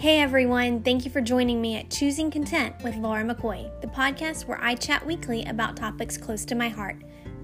Hey 0.00 0.20
everyone, 0.20 0.82
thank 0.82 1.04
you 1.04 1.10
for 1.10 1.20
joining 1.20 1.60
me 1.60 1.76
at 1.76 1.90
Choosing 1.90 2.30
Content 2.30 2.74
with 2.82 2.96
Laura 2.96 3.22
McCoy, 3.22 3.70
the 3.82 3.86
podcast 3.86 4.46
where 4.46 4.58
I 4.58 4.74
chat 4.74 5.04
weekly 5.04 5.44
about 5.44 5.76
topics 5.76 6.16
close 6.16 6.46
to 6.46 6.54
my 6.54 6.70
heart 6.70 6.96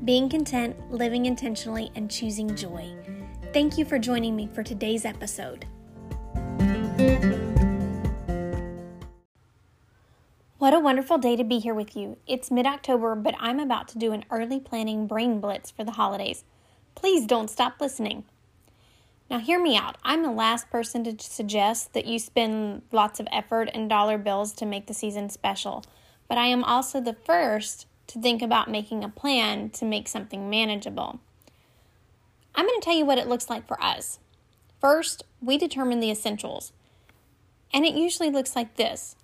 being 0.06 0.30
content, 0.30 0.74
living 0.90 1.26
intentionally, 1.26 1.90
and 1.94 2.10
choosing 2.10 2.56
joy. 2.56 2.96
Thank 3.52 3.76
you 3.76 3.84
for 3.84 3.98
joining 3.98 4.34
me 4.34 4.48
for 4.54 4.62
today's 4.62 5.04
episode. 5.04 5.66
What 10.56 10.72
a 10.72 10.80
wonderful 10.80 11.18
day 11.18 11.36
to 11.36 11.44
be 11.44 11.58
here 11.58 11.74
with 11.74 11.94
you. 11.94 12.16
It's 12.26 12.50
mid 12.50 12.64
October, 12.64 13.14
but 13.16 13.34
I'm 13.38 13.60
about 13.60 13.86
to 13.88 13.98
do 13.98 14.12
an 14.12 14.24
early 14.30 14.60
planning 14.60 15.06
brain 15.06 15.40
blitz 15.40 15.70
for 15.70 15.84
the 15.84 15.92
holidays. 15.92 16.44
Please 16.94 17.26
don't 17.26 17.50
stop 17.50 17.82
listening. 17.82 18.24
Now, 19.28 19.40
hear 19.40 19.60
me 19.60 19.76
out. 19.76 19.96
I'm 20.04 20.22
the 20.22 20.30
last 20.30 20.70
person 20.70 21.02
to 21.04 21.16
suggest 21.18 21.94
that 21.94 22.06
you 22.06 22.18
spend 22.18 22.82
lots 22.92 23.18
of 23.18 23.26
effort 23.32 23.68
and 23.74 23.88
dollar 23.88 24.18
bills 24.18 24.52
to 24.54 24.66
make 24.66 24.86
the 24.86 24.94
season 24.94 25.30
special, 25.30 25.84
but 26.28 26.38
I 26.38 26.46
am 26.46 26.62
also 26.62 27.00
the 27.00 27.16
first 27.24 27.86
to 28.06 28.20
think 28.20 28.40
about 28.40 28.70
making 28.70 29.02
a 29.02 29.08
plan 29.08 29.70
to 29.70 29.84
make 29.84 30.06
something 30.06 30.48
manageable. 30.48 31.18
I'm 32.54 32.66
going 32.66 32.80
to 32.80 32.84
tell 32.84 32.96
you 32.96 33.04
what 33.04 33.18
it 33.18 33.26
looks 33.26 33.50
like 33.50 33.66
for 33.66 33.82
us. 33.82 34.20
First, 34.80 35.24
we 35.42 35.58
determine 35.58 35.98
the 35.98 36.10
essentials, 36.10 36.72
and 37.74 37.84
it 37.84 37.94
usually 37.94 38.30
looks 38.30 38.54
like 38.54 38.76
this 38.76 39.16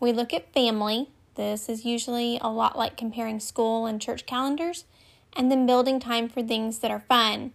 we 0.00 0.10
look 0.12 0.34
at 0.34 0.52
family. 0.52 1.10
This 1.36 1.68
is 1.68 1.84
usually 1.84 2.38
a 2.42 2.48
lot 2.48 2.76
like 2.76 2.96
comparing 2.96 3.38
school 3.38 3.86
and 3.86 4.02
church 4.02 4.26
calendars, 4.26 4.84
and 5.32 5.50
then 5.50 5.64
building 5.64 6.00
time 6.00 6.28
for 6.28 6.42
things 6.42 6.80
that 6.80 6.90
are 6.90 7.00
fun 7.00 7.52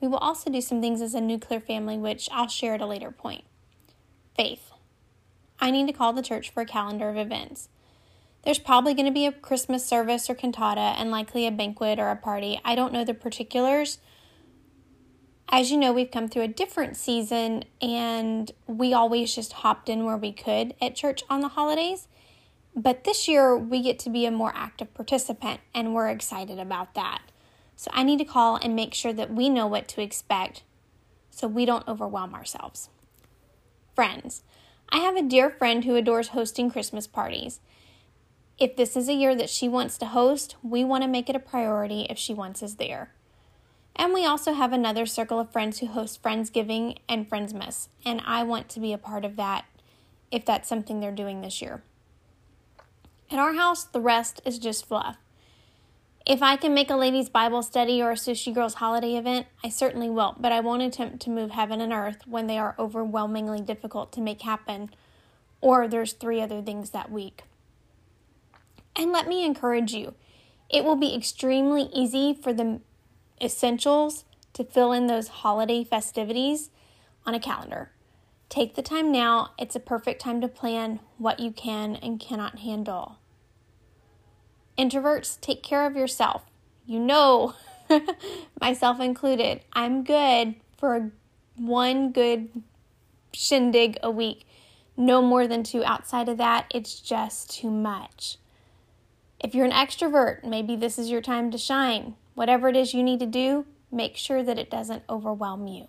we 0.00 0.08
will 0.08 0.18
also 0.18 0.50
do 0.50 0.60
some 0.60 0.80
things 0.80 1.00
as 1.00 1.14
a 1.14 1.20
nuclear 1.20 1.60
family, 1.60 1.98
which 1.98 2.28
I'll 2.32 2.48
share 2.48 2.74
at 2.74 2.80
a 2.80 2.86
later 2.86 3.10
point. 3.10 3.44
Faith. 4.36 4.70
I 5.60 5.70
need 5.70 5.86
to 5.88 5.92
call 5.92 6.12
the 6.12 6.22
church 6.22 6.50
for 6.50 6.60
a 6.60 6.66
calendar 6.66 7.08
of 7.08 7.16
events. 7.16 7.68
There's 8.44 8.58
probably 8.58 8.94
going 8.94 9.06
to 9.06 9.12
be 9.12 9.26
a 9.26 9.32
Christmas 9.32 9.84
service 9.84 10.30
or 10.30 10.34
cantata 10.34 10.94
and 10.98 11.10
likely 11.10 11.46
a 11.46 11.50
banquet 11.50 11.98
or 11.98 12.08
a 12.08 12.16
party. 12.16 12.60
I 12.64 12.74
don't 12.74 12.92
know 12.92 13.04
the 13.04 13.14
particulars. 13.14 13.98
As 15.48 15.70
you 15.70 15.76
know, 15.76 15.92
we've 15.92 16.10
come 16.10 16.28
through 16.28 16.42
a 16.42 16.48
different 16.48 16.96
season 16.96 17.64
and 17.82 18.52
we 18.66 18.92
always 18.92 19.34
just 19.34 19.52
hopped 19.52 19.88
in 19.88 20.04
where 20.04 20.16
we 20.16 20.32
could 20.32 20.74
at 20.80 20.94
church 20.94 21.24
on 21.28 21.40
the 21.40 21.48
holidays. 21.48 22.06
But 22.76 23.04
this 23.04 23.26
year, 23.26 23.56
we 23.56 23.82
get 23.82 23.98
to 24.00 24.10
be 24.10 24.24
a 24.24 24.30
more 24.30 24.52
active 24.54 24.94
participant 24.94 25.60
and 25.74 25.94
we're 25.94 26.08
excited 26.08 26.60
about 26.60 26.94
that. 26.94 27.22
So 27.78 27.92
I 27.94 28.02
need 28.02 28.18
to 28.18 28.24
call 28.24 28.56
and 28.56 28.74
make 28.74 28.92
sure 28.92 29.12
that 29.12 29.32
we 29.32 29.48
know 29.48 29.68
what 29.68 29.86
to 29.88 30.02
expect 30.02 30.64
so 31.30 31.46
we 31.46 31.64
don't 31.64 31.86
overwhelm 31.86 32.34
ourselves. 32.34 32.88
Friends. 33.94 34.42
I 34.88 34.98
have 34.98 35.14
a 35.14 35.22
dear 35.22 35.48
friend 35.48 35.84
who 35.84 35.94
adores 35.94 36.28
hosting 36.28 36.72
Christmas 36.72 37.06
parties. 37.06 37.60
If 38.58 38.74
this 38.74 38.96
is 38.96 39.08
a 39.08 39.14
year 39.14 39.36
that 39.36 39.48
she 39.48 39.68
wants 39.68 39.96
to 39.98 40.06
host, 40.06 40.56
we 40.60 40.82
want 40.82 41.04
to 41.04 41.08
make 41.08 41.30
it 41.30 41.36
a 41.36 41.38
priority 41.38 42.08
if 42.10 42.18
she 42.18 42.34
wants 42.34 42.64
us 42.64 42.74
there. 42.74 43.12
And 43.94 44.12
we 44.12 44.26
also 44.26 44.54
have 44.54 44.72
another 44.72 45.06
circle 45.06 45.38
of 45.38 45.52
friends 45.52 45.78
who 45.78 45.86
host 45.86 46.20
Friendsgiving 46.20 46.98
and 47.08 47.30
Friendsmas, 47.30 47.86
and 48.04 48.20
I 48.26 48.42
want 48.42 48.68
to 48.70 48.80
be 48.80 48.92
a 48.92 48.98
part 48.98 49.24
of 49.24 49.36
that 49.36 49.66
if 50.32 50.44
that's 50.44 50.68
something 50.68 50.98
they're 50.98 51.12
doing 51.12 51.42
this 51.42 51.62
year. 51.62 51.84
At 53.30 53.38
our 53.38 53.54
house, 53.54 53.84
the 53.84 54.00
rest 54.00 54.40
is 54.44 54.58
just 54.58 54.86
fluff. 54.86 55.18
If 56.28 56.42
I 56.42 56.56
can 56.56 56.74
make 56.74 56.90
a 56.90 56.94
ladies' 56.94 57.30
Bible 57.30 57.62
study 57.62 58.02
or 58.02 58.10
a 58.10 58.14
Sushi 58.14 58.52
Girls 58.52 58.74
holiday 58.74 59.16
event, 59.16 59.46
I 59.64 59.70
certainly 59.70 60.10
will, 60.10 60.36
but 60.38 60.52
I 60.52 60.60
won't 60.60 60.82
attempt 60.82 61.20
to 61.20 61.30
move 61.30 61.52
heaven 61.52 61.80
and 61.80 61.90
earth 61.90 62.26
when 62.26 62.46
they 62.46 62.58
are 62.58 62.76
overwhelmingly 62.78 63.62
difficult 63.62 64.12
to 64.12 64.20
make 64.20 64.42
happen 64.42 64.90
or 65.62 65.88
there's 65.88 66.12
three 66.12 66.42
other 66.42 66.60
things 66.60 66.90
that 66.90 67.10
week. 67.10 67.44
And 68.94 69.10
let 69.10 69.26
me 69.26 69.42
encourage 69.42 69.94
you 69.94 70.14
it 70.68 70.84
will 70.84 70.96
be 70.96 71.14
extremely 71.14 71.84
easy 71.94 72.34
for 72.34 72.52
the 72.52 72.82
essentials 73.40 74.26
to 74.52 74.64
fill 74.64 74.92
in 74.92 75.06
those 75.06 75.28
holiday 75.28 75.82
festivities 75.82 76.68
on 77.24 77.34
a 77.34 77.40
calendar. 77.40 77.90
Take 78.50 78.74
the 78.74 78.82
time 78.82 79.10
now, 79.10 79.52
it's 79.58 79.76
a 79.76 79.80
perfect 79.80 80.20
time 80.20 80.42
to 80.42 80.48
plan 80.48 81.00
what 81.16 81.40
you 81.40 81.52
can 81.52 81.96
and 81.96 82.20
cannot 82.20 82.58
handle. 82.58 83.17
Introverts, 84.78 85.40
take 85.40 85.62
care 85.62 85.86
of 85.86 85.96
yourself. 85.96 86.44
You 86.86 87.00
know, 87.00 87.54
myself 88.60 89.00
included, 89.00 89.60
I'm 89.72 90.04
good 90.04 90.54
for 90.76 91.10
one 91.56 92.12
good 92.12 92.48
shindig 93.32 93.98
a 94.02 94.10
week. 94.10 94.46
No 94.96 95.20
more 95.22 95.46
than 95.46 95.62
two 95.62 95.84
outside 95.84 96.28
of 96.28 96.38
that, 96.38 96.66
it's 96.74 97.00
just 97.00 97.50
too 97.50 97.70
much. 97.70 98.38
If 99.40 99.54
you're 99.54 99.66
an 99.66 99.72
extrovert, 99.72 100.44
maybe 100.44 100.74
this 100.74 100.98
is 100.98 101.10
your 101.10 101.20
time 101.20 101.50
to 101.50 101.58
shine. 101.58 102.14
Whatever 102.34 102.68
it 102.68 102.76
is 102.76 102.94
you 102.94 103.02
need 103.02 103.20
to 103.20 103.26
do, 103.26 103.66
make 103.92 104.16
sure 104.16 104.42
that 104.42 104.58
it 104.58 104.70
doesn't 104.70 105.04
overwhelm 105.08 105.66
you. 105.66 105.88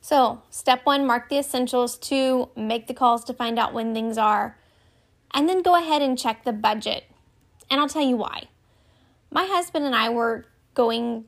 So, 0.00 0.42
step 0.50 0.84
one, 0.84 1.06
mark 1.06 1.28
the 1.28 1.38
essentials. 1.38 1.98
Two, 1.98 2.48
make 2.56 2.86
the 2.86 2.94
calls 2.94 3.22
to 3.24 3.34
find 3.34 3.58
out 3.58 3.74
when 3.74 3.94
things 3.94 4.16
are. 4.16 4.56
And 5.32 5.48
then 5.48 5.62
go 5.62 5.76
ahead 5.76 6.02
and 6.02 6.18
check 6.18 6.44
the 6.44 6.52
budget. 6.52 7.04
And 7.70 7.80
I'll 7.80 7.88
tell 7.88 8.06
you 8.06 8.16
why. 8.16 8.48
My 9.30 9.44
husband 9.44 9.84
and 9.84 9.94
I 9.94 10.08
were 10.08 10.46
going 10.74 11.26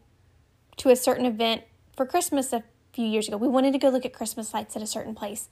to 0.78 0.90
a 0.90 0.96
certain 0.96 1.24
event 1.24 1.62
for 1.96 2.04
Christmas 2.04 2.52
a 2.52 2.64
few 2.92 3.06
years 3.06 3.28
ago. 3.28 3.36
We 3.36 3.48
wanted 3.48 3.72
to 3.72 3.78
go 3.78 3.88
look 3.88 4.04
at 4.04 4.12
Christmas 4.12 4.52
lights 4.52 4.74
at 4.76 4.82
a 4.82 4.86
certain 4.86 5.14
place. 5.14 5.48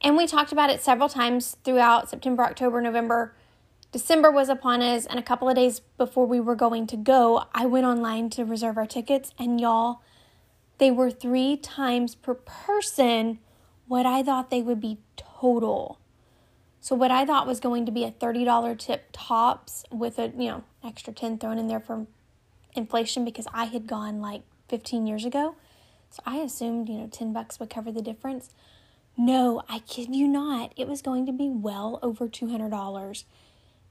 And 0.00 0.16
we 0.16 0.26
talked 0.26 0.52
about 0.52 0.70
it 0.70 0.80
several 0.80 1.08
times 1.08 1.56
throughout 1.64 2.08
September, 2.08 2.44
October, 2.44 2.80
November. 2.80 3.34
December 3.92 4.30
was 4.30 4.48
upon 4.48 4.80
us, 4.82 5.04
and 5.04 5.18
a 5.18 5.22
couple 5.22 5.48
of 5.48 5.56
days 5.56 5.80
before 5.98 6.24
we 6.24 6.38
were 6.38 6.54
going 6.54 6.86
to 6.86 6.96
go, 6.96 7.44
I 7.52 7.66
went 7.66 7.84
online 7.84 8.30
to 8.30 8.44
reserve 8.44 8.78
our 8.78 8.86
tickets, 8.86 9.32
and 9.38 9.60
y'all, 9.60 10.00
they 10.78 10.90
were 10.90 11.10
three 11.10 11.56
times 11.56 12.14
per 12.14 12.34
person 12.34 13.40
what 13.88 14.06
I 14.06 14.22
thought 14.22 14.50
they 14.50 14.62
would 14.62 14.80
be 14.80 14.98
total. 15.16 15.99
So 16.80 16.96
what 16.96 17.10
I 17.10 17.26
thought 17.26 17.46
was 17.46 17.60
going 17.60 17.84
to 17.86 17.92
be 17.92 18.04
a 18.04 18.10
$30 18.10 18.78
tip 18.78 19.08
tops 19.12 19.84
with 19.90 20.18
a, 20.18 20.28
you 20.28 20.48
know, 20.48 20.64
extra 20.82 21.12
10 21.12 21.38
thrown 21.38 21.58
in 21.58 21.68
there 21.68 21.80
for 21.80 22.06
inflation 22.74 23.24
because 23.24 23.46
I 23.52 23.64
had 23.64 23.86
gone 23.86 24.20
like 24.20 24.42
15 24.68 25.06
years 25.06 25.26
ago. 25.26 25.56
So 26.08 26.22
I 26.24 26.36
assumed, 26.36 26.88
you 26.88 26.96
know, 26.96 27.06
10 27.06 27.32
bucks 27.34 27.60
would 27.60 27.68
cover 27.68 27.92
the 27.92 28.00
difference. 28.00 28.50
No, 29.16 29.62
I 29.68 29.80
kid 29.80 30.14
you 30.14 30.26
not. 30.26 30.72
It 30.74 30.88
was 30.88 31.02
going 31.02 31.26
to 31.26 31.32
be 31.32 31.50
well 31.50 31.98
over 32.02 32.26
$200. 32.26 33.24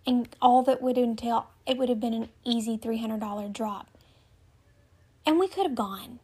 And 0.08 0.28
all 0.42 0.64
that 0.64 0.82
would 0.82 0.98
entail, 0.98 1.52
it 1.68 1.78
would 1.78 1.90
have 1.90 2.00
been 2.00 2.14
an 2.14 2.30
easy 2.44 2.78
$300 2.78 3.54
drop. 3.54 3.88
And 5.26 5.38
we 5.38 5.48
could 5.48 5.68
have 5.68 5.76
gone. 5.76 6.20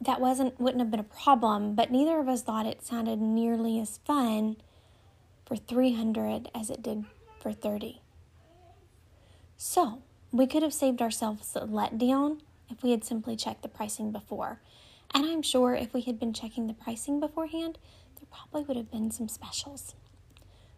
That 0.00 0.20
wasn't 0.20 0.58
wouldn't 0.58 0.80
have 0.80 0.90
been 0.90 0.98
a 0.98 1.04
problem, 1.04 1.76
but 1.76 1.92
neither 1.92 2.18
of 2.18 2.28
us 2.28 2.42
thought 2.42 2.66
it 2.66 2.82
sounded 2.82 3.20
nearly 3.20 3.78
as 3.78 3.98
fun 3.98 4.56
for 5.52 5.56
300 5.56 6.48
as 6.54 6.70
it 6.70 6.82
did 6.82 7.04
for 7.38 7.52
30. 7.52 8.00
So, 9.58 10.00
we 10.30 10.46
could 10.46 10.62
have 10.62 10.72
saved 10.72 11.02
ourselves 11.02 11.54
a 11.54 11.66
letdown 11.66 12.40
if 12.70 12.82
we 12.82 12.90
had 12.90 13.04
simply 13.04 13.36
checked 13.36 13.60
the 13.60 13.68
pricing 13.68 14.12
before. 14.12 14.62
And 15.12 15.26
I'm 15.26 15.42
sure 15.42 15.74
if 15.74 15.92
we 15.92 16.00
had 16.00 16.18
been 16.18 16.32
checking 16.32 16.68
the 16.68 16.72
pricing 16.72 17.20
beforehand, 17.20 17.76
there 18.16 18.26
probably 18.30 18.62
would 18.62 18.78
have 18.78 18.90
been 18.90 19.10
some 19.10 19.28
specials. 19.28 19.94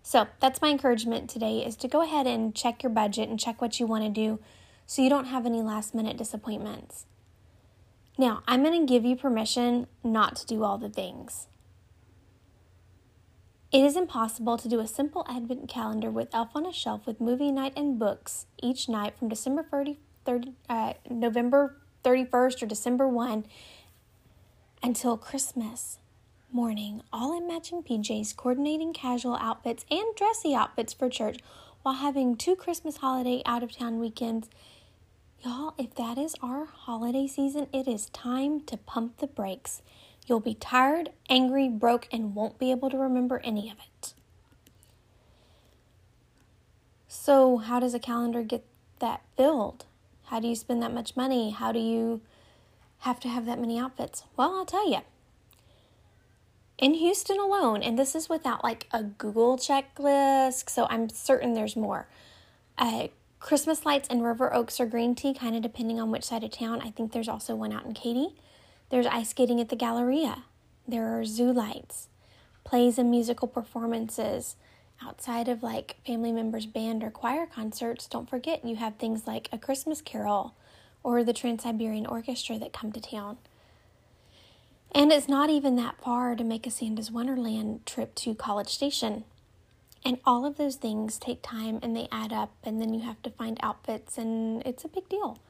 So, 0.02 0.26
that's 0.40 0.60
my 0.60 0.70
encouragement 0.70 1.30
today 1.30 1.64
is 1.64 1.76
to 1.76 1.86
go 1.86 2.02
ahead 2.02 2.26
and 2.26 2.52
check 2.52 2.82
your 2.82 2.90
budget 2.90 3.28
and 3.28 3.38
check 3.38 3.60
what 3.60 3.78
you 3.78 3.86
want 3.86 4.02
to 4.02 4.10
do 4.10 4.40
so 4.86 5.02
you 5.02 5.08
don't 5.08 5.26
have 5.26 5.46
any 5.46 5.62
last 5.62 5.94
minute 5.94 6.16
disappointments. 6.16 7.06
Now, 8.18 8.42
I'm 8.48 8.64
going 8.64 8.84
to 8.84 8.92
give 8.92 9.04
you 9.04 9.14
permission 9.14 9.86
not 10.02 10.34
to 10.34 10.46
do 10.46 10.64
all 10.64 10.78
the 10.78 10.90
things. 10.90 11.46
It 13.74 13.82
is 13.82 13.96
impossible 13.96 14.56
to 14.58 14.68
do 14.68 14.78
a 14.78 14.86
simple 14.86 15.26
advent 15.28 15.68
calendar 15.68 16.08
with 16.08 16.32
Elf 16.32 16.50
on 16.54 16.64
a 16.64 16.72
Shelf 16.72 17.08
with 17.08 17.20
movie 17.20 17.50
night 17.50 17.72
and 17.76 17.98
books 17.98 18.46
each 18.62 18.88
night 18.88 19.18
from 19.18 19.28
December 19.28 19.64
30, 19.68 19.98
30 20.24 20.52
uh, 20.68 20.92
November 21.10 21.74
31st 22.04 22.62
or 22.62 22.66
December 22.66 23.08
1 23.08 23.44
until 24.80 25.16
Christmas 25.16 25.98
morning, 26.52 27.02
all 27.12 27.36
in 27.36 27.48
matching 27.48 27.82
PJs, 27.82 28.36
coordinating 28.36 28.92
casual 28.92 29.34
outfits 29.34 29.84
and 29.90 30.14
dressy 30.14 30.54
outfits 30.54 30.92
for 30.92 31.08
church 31.08 31.40
while 31.82 31.96
having 31.96 32.36
two 32.36 32.54
Christmas 32.54 32.98
holiday 32.98 33.42
out 33.44 33.64
of 33.64 33.76
town 33.76 33.98
weekends. 33.98 34.48
Y'all, 35.44 35.74
if 35.78 35.96
that 35.96 36.16
is 36.16 36.36
our 36.40 36.66
holiday 36.66 37.26
season, 37.26 37.66
it 37.72 37.88
is 37.88 38.06
time 38.10 38.60
to 38.66 38.76
pump 38.76 39.16
the 39.16 39.26
brakes. 39.26 39.82
You'll 40.26 40.40
be 40.40 40.54
tired, 40.54 41.10
angry, 41.28 41.68
broke, 41.68 42.08
and 42.12 42.34
won't 42.34 42.58
be 42.58 42.70
able 42.70 42.90
to 42.90 42.96
remember 42.98 43.40
any 43.44 43.70
of 43.70 43.76
it. 43.78 44.14
So, 47.08 47.58
how 47.58 47.80
does 47.80 47.94
a 47.94 47.98
calendar 47.98 48.42
get 48.42 48.64
that 49.00 49.22
filled? 49.36 49.84
How 50.24 50.40
do 50.40 50.48
you 50.48 50.56
spend 50.56 50.82
that 50.82 50.92
much 50.92 51.16
money? 51.16 51.50
How 51.50 51.72
do 51.72 51.78
you 51.78 52.22
have 53.00 53.20
to 53.20 53.28
have 53.28 53.46
that 53.46 53.60
many 53.60 53.78
outfits? 53.78 54.24
Well, 54.36 54.54
I'll 54.56 54.64
tell 54.66 54.90
you. 54.90 55.00
in 56.78 56.94
Houston 56.94 57.38
alone, 57.38 57.82
and 57.82 57.98
this 57.98 58.14
is 58.14 58.28
without 58.28 58.64
like 58.64 58.86
a 58.92 59.02
Google 59.04 59.56
checklist, 59.56 60.68
so 60.70 60.86
I'm 60.90 61.08
certain 61.08 61.54
there's 61.54 61.76
more. 61.76 62.08
Uh, 62.76 63.08
Christmas 63.38 63.84
lights 63.86 64.08
in 64.08 64.22
River 64.22 64.52
Oaks 64.54 64.80
or 64.80 64.86
Green 64.86 65.14
Tee, 65.14 65.34
kind 65.34 65.54
of 65.54 65.62
depending 65.62 66.00
on 66.00 66.10
which 66.10 66.24
side 66.24 66.42
of 66.44 66.50
town. 66.50 66.80
I 66.82 66.90
think 66.90 67.12
there's 67.12 67.28
also 67.28 67.54
one 67.54 67.72
out 67.72 67.84
in 67.84 67.94
Katy. 67.94 68.34
There's 68.94 69.06
ice 69.06 69.30
skating 69.30 69.60
at 69.60 69.70
the 69.70 69.74
Galleria. 69.74 70.44
There 70.86 71.18
are 71.18 71.24
zoo 71.24 71.52
lights, 71.52 72.06
plays 72.62 72.96
and 72.96 73.10
musical 73.10 73.48
performances. 73.48 74.54
Outside 75.02 75.48
of 75.48 75.64
like 75.64 75.96
family 76.06 76.30
members' 76.30 76.66
band 76.66 77.02
or 77.02 77.10
choir 77.10 77.44
concerts, 77.44 78.06
don't 78.06 78.30
forget 78.30 78.64
you 78.64 78.76
have 78.76 78.94
things 78.94 79.26
like 79.26 79.48
a 79.50 79.58
Christmas 79.58 80.00
carol 80.00 80.54
or 81.02 81.24
the 81.24 81.32
Trans 81.32 81.64
Siberian 81.64 82.06
Orchestra 82.06 82.56
that 82.60 82.72
come 82.72 82.92
to 82.92 83.00
town. 83.00 83.38
And 84.92 85.10
it's 85.10 85.28
not 85.28 85.50
even 85.50 85.74
that 85.74 86.00
far 86.00 86.36
to 86.36 86.44
make 86.44 86.64
a 86.64 86.70
Santa's 86.70 87.10
Wonderland 87.10 87.84
trip 87.86 88.14
to 88.14 88.32
College 88.32 88.68
Station. 88.68 89.24
And 90.04 90.18
all 90.24 90.46
of 90.46 90.56
those 90.56 90.76
things 90.76 91.18
take 91.18 91.42
time 91.42 91.80
and 91.82 91.96
they 91.96 92.06
add 92.12 92.32
up, 92.32 92.52
and 92.62 92.80
then 92.80 92.94
you 92.94 93.00
have 93.00 93.20
to 93.24 93.30
find 93.30 93.58
outfits, 93.60 94.16
and 94.16 94.64
it's 94.64 94.84
a 94.84 94.88
big 94.88 95.08
deal. 95.08 95.40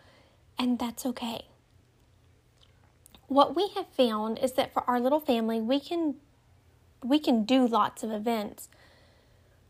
And 0.58 0.79
that's 0.79 1.05
okay. 1.05 1.44
What 3.29 3.56
we 3.56 3.69
have 3.75 3.87
found 3.88 4.38
is 4.38 4.53
that 4.53 4.73
for 4.73 4.88
our 4.88 5.00
little 5.00 5.21
family, 5.21 5.61
we 5.61 5.81
can 5.81 6.17
we 7.03 7.19
can 7.19 7.44
do 7.44 7.67
lots 7.67 8.03
of 8.03 8.11
events, 8.11 8.69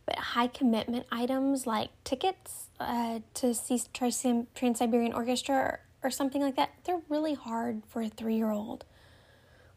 but 0.06 0.16
high 0.16 0.46
commitment 0.46 1.06
items 1.10 1.66
like 1.66 1.90
tickets 2.04 2.68
uh, 2.78 3.20
to 3.34 3.54
see 3.54 3.80
Trans 3.92 4.78
Siberian 4.78 5.12
Orchestra 5.12 5.56
or, 5.56 5.80
or 6.04 6.10
something 6.10 6.40
like 6.40 6.56
that, 6.56 6.70
they're 6.84 7.02
really 7.08 7.34
hard 7.34 7.82
for 7.88 8.02
a 8.02 8.08
three 8.08 8.36
year 8.36 8.50
old. 8.50 8.84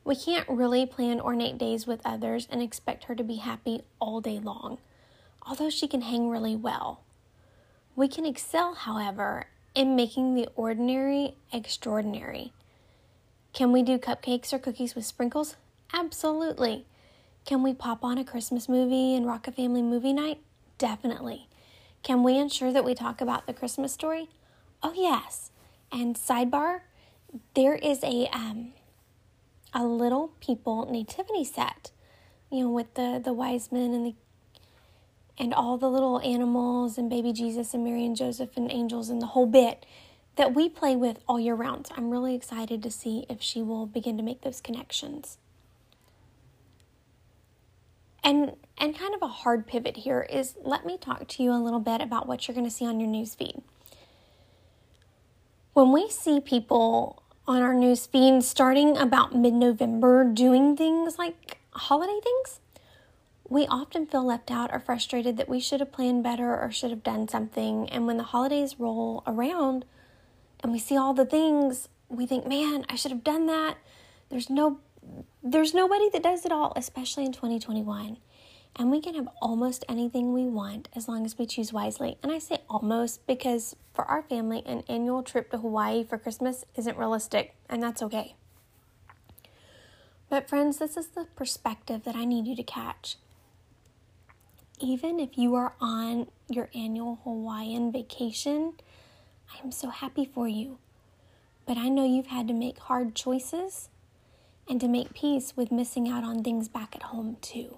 We 0.03 0.15
can't 0.15 0.47
really 0.47 0.85
plan 0.85 1.19
ornate 1.19 1.57
days 1.57 1.85
with 1.85 2.01
others 2.05 2.47
and 2.49 2.61
expect 2.61 3.05
her 3.05 3.15
to 3.15 3.23
be 3.23 3.37
happy 3.37 3.81
all 3.99 4.21
day 4.21 4.39
long, 4.39 4.77
although 5.45 5.69
she 5.69 5.87
can 5.87 6.01
hang 6.01 6.29
really 6.29 6.55
well. 6.55 7.01
We 7.95 8.07
can 8.07 8.25
excel, 8.25 8.73
however, 8.73 9.47
in 9.73 9.95
making 9.95 10.35
the 10.35 10.47
ordinary 10.55 11.35
extraordinary. 11.51 12.53
Can 13.57 13.71
we 13.71 13.81
do 13.81 13.97
cupcakes 13.97 14.53
or 14.53 14.59
cookies 14.59 14.93
with 14.93 15.03
sprinkles? 15.03 15.55
Absolutely. 15.91 16.85
Can 17.43 17.63
we 17.63 17.73
pop 17.73 18.03
on 18.03 18.19
a 18.19 18.23
Christmas 18.23 18.69
movie 18.69 19.15
and 19.15 19.25
rock 19.25 19.47
a 19.47 19.51
family 19.51 19.81
movie 19.81 20.13
night? 20.13 20.37
Definitely. 20.77 21.49
Can 22.03 22.21
we 22.21 22.37
ensure 22.37 22.71
that 22.71 22.85
we 22.85 22.93
talk 22.93 23.19
about 23.19 23.47
the 23.47 23.55
Christmas 23.55 23.91
story? 23.91 24.29
Oh, 24.83 24.93
yes. 24.95 25.49
And 25.91 26.15
sidebar, 26.15 26.81
there 27.55 27.73
is 27.73 28.03
a 28.03 28.29
um, 28.31 28.73
a 29.73 29.83
little 29.85 30.33
people 30.39 30.87
nativity 30.91 31.43
set, 31.43 31.89
you 32.51 32.65
know, 32.65 32.69
with 32.69 32.93
the 32.93 33.19
the 33.25 33.33
wise 33.33 33.71
men 33.71 33.91
and 33.91 34.05
the 34.05 34.15
and 35.35 35.51
all 35.51 35.79
the 35.79 35.89
little 35.89 36.19
animals 36.19 36.95
and 36.95 37.09
baby 37.09 37.33
Jesus 37.33 37.73
and 37.73 37.83
Mary 37.83 38.05
and 38.05 38.15
Joseph 38.15 38.55
and 38.55 38.71
angels 38.71 39.09
and 39.09 39.19
the 39.19 39.25
whole 39.25 39.47
bit 39.47 39.83
that 40.37 40.53
we 40.53 40.69
play 40.69 40.95
with 40.95 41.19
all 41.27 41.39
year 41.39 41.55
round. 41.55 41.89
I'm 41.97 42.11
really 42.11 42.35
excited 42.35 42.81
to 42.83 42.91
see 42.91 43.25
if 43.27 43.41
she 43.41 43.61
will 43.61 43.85
begin 43.85 44.17
to 44.17 44.23
make 44.23 44.41
those 44.41 44.61
connections. 44.61 45.37
And 48.23 48.53
and 48.77 48.97
kind 48.97 49.15
of 49.15 49.21
a 49.23 49.27
hard 49.27 49.65
pivot 49.65 49.97
here 49.97 50.21
is 50.21 50.55
let 50.61 50.85
me 50.85 50.97
talk 50.97 51.27
to 51.27 51.43
you 51.43 51.51
a 51.51 51.57
little 51.57 51.79
bit 51.79 52.01
about 52.01 52.27
what 52.27 52.47
you're 52.47 52.55
going 52.55 52.67
to 52.67 52.73
see 52.73 52.85
on 52.85 52.99
your 52.99 53.09
newsfeed. 53.09 53.61
When 55.73 55.91
we 55.91 56.09
see 56.09 56.39
people 56.39 57.23
on 57.47 57.61
our 57.61 57.73
news 57.73 58.05
feed 58.05 58.43
starting 58.43 58.97
about 58.97 59.35
mid 59.35 59.53
November 59.53 60.23
doing 60.23 60.75
things 60.77 61.17
like 61.17 61.57
holiday 61.71 62.19
things, 62.21 62.59
we 63.49 63.65
often 63.65 64.05
feel 64.05 64.25
left 64.25 64.51
out 64.51 64.71
or 64.71 64.79
frustrated 64.79 65.37
that 65.37 65.49
we 65.49 65.59
should 65.59 65.79
have 65.79 65.91
planned 65.91 66.21
better 66.21 66.59
or 66.59 66.71
should 66.71 66.91
have 66.91 67.03
done 67.03 67.27
something. 67.27 67.89
And 67.89 68.05
when 68.05 68.17
the 68.17 68.23
holidays 68.23 68.79
roll 68.79 69.23
around 69.25 69.85
and 70.67 70.73
we 70.73 70.79
see 70.79 70.97
all 70.97 71.13
the 71.13 71.25
things, 71.25 71.87
we 72.09 72.25
think, 72.25 72.45
man, 72.45 72.85
I 72.89 72.97
should 72.97 73.11
have 73.11 73.23
done 73.23 73.45
that. 73.47 73.77
There's 74.27 74.49
no 74.49 74.81
there's 75.41 75.73
nobody 75.73 76.09
that 76.09 76.21
does 76.21 76.45
it 76.45 76.51
all, 76.51 76.73
especially 76.75 77.23
in 77.23 77.31
2021 77.31 78.17
and 78.77 78.91
we 78.91 79.01
can 79.01 79.15
have 79.15 79.27
almost 79.41 79.83
anything 79.89 80.33
we 80.33 80.45
want 80.45 80.87
as 80.95 81.07
long 81.07 81.25
as 81.25 81.37
we 81.37 81.45
choose 81.45 81.73
wisely. 81.73 82.17
And 82.21 82.31
I 82.31 82.37
say 82.37 82.59
almost 82.69 83.25
because 83.25 83.75
for 83.93 84.05
our 84.05 84.21
family, 84.21 84.61
an 84.65 84.83
annual 84.87 85.23
trip 85.23 85.49
to 85.51 85.57
Hawaii 85.57 86.03
for 86.03 86.17
Christmas 86.17 86.63
isn't 86.75 86.97
realistic, 86.97 87.55
and 87.69 87.81
that's 87.81 88.03
okay. 88.03 88.35
But, 90.29 90.47
friends, 90.47 90.77
this 90.77 90.97
is 90.97 91.07
the 91.07 91.25
perspective 91.35 92.03
that 92.03 92.15
I 92.15 92.25
need 92.25 92.45
you 92.45 92.55
to 92.55 92.63
catch. 92.63 93.17
Even 94.79 95.19
if 95.19 95.37
you 95.37 95.55
are 95.55 95.73
on 95.81 96.27
your 96.47 96.69
annual 96.75 97.19
Hawaiian 97.23 97.91
vacation, 97.91 98.73
I 99.53 99.63
am 99.63 99.71
so 99.71 99.89
happy 99.89 100.25
for 100.25 100.47
you. 100.47 100.77
But 101.65 101.77
I 101.77 101.89
know 101.89 102.05
you've 102.05 102.27
had 102.27 102.47
to 102.47 102.53
make 102.53 102.79
hard 102.79 103.15
choices 103.15 103.89
and 104.69 104.79
to 104.81 104.87
make 104.87 105.13
peace 105.13 105.53
with 105.55 105.71
missing 105.71 106.09
out 106.09 106.23
on 106.23 106.43
things 106.43 106.67
back 106.67 106.95
at 106.95 107.03
home, 107.03 107.37
too. 107.41 107.77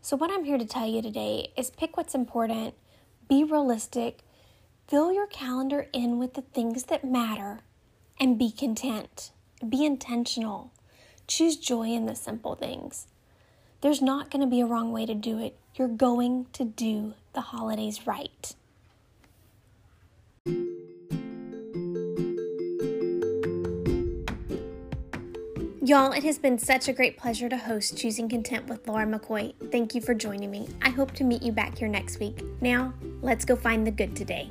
So, 0.00 0.16
what 0.16 0.30
I'm 0.30 0.44
here 0.44 0.58
to 0.58 0.64
tell 0.64 0.86
you 0.88 1.02
today 1.02 1.52
is 1.56 1.70
pick 1.70 1.96
what's 1.96 2.14
important, 2.14 2.74
be 3.28 3.44
realistic, 3.44 4.20
fill 4.86 5.12
your 5.12 5.26
calendar 5.26 5.88
in 5.92 6.18
with 6.18 6.34
the 6.34 6.42
things 6.42 6.84
that 6.84 7.04
matter, 7.04 7.60
and 8.18 8.38
be 8.38 8.50
content. 8.50 9.32
Be 9.66 9.84
intentional. 9.84 10.72
Choose 11.26 11.56
joy 11.56 11.88
in 11.88 12.06
the 12.06 12.14
simple 12.14 12.54
things. 12.54 13.06
There's 13.80 14.00
not 14.00 14.30
going 14.30 14.40
to 14.40 14.46
be 14.46 14.60
a 14.60 14.66
wrong 14.66 14.92
way 14.92 15.04
to 15.04 15.14
do 15.14 15.38
it. 15.38 15.58
You're 15.74 15.88
going 15.88 16.46
to 16.54 16.64
do 16.64 17.14
the 17.32 17.40
holidays 17.40 18.06
right. 18.06 18.54
Y'all, 25.88 26.12
it 26.12 26.22
has 26.22 26.38
been 26.38 26.58
such 26.58 26.86
a 26.86 26.92
great 26.92 27.16
pleasure 27.16 27.48
to 27.48 27.56
host 27.56 27.96
Choosing 27.96 28.28
Content 28.28 28.66
with 28.66 28.86
Laura 28.86 29.06
McCoy. 29.06 29.54
Thank 29.72 29.94
you 29.94 30.02
for 30.02 30.12
joining 30.12 30.50
me. 30.50 30.68
I 30.82 30.90
hope 30.90 31.12
to 31.12 31.24
meet 31.24 31.42
you 31.42 31.50
back 31.50 31.78
here 31.78 31.88
next 31.88 32.20
week. 32.20 32.42
Now, 32.60 32.92
let's 33.22 33.46
go 33.46 33.56
find 33.56 33.86
the 33.86 33.90
good 33.90 34.14
today. 34.14 34.50